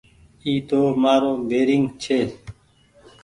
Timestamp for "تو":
0.69-0.81